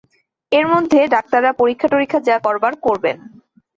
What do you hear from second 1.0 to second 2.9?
ডাক্তাররা পরীক্ষা-টরীক্ষা যা করবার